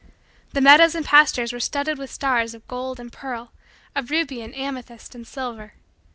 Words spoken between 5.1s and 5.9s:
and silver.